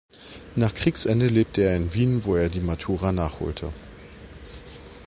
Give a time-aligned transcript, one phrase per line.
[0.55, 3.71] Nach Kriegsende lebte er in Wien, wo er die Matura nachholte.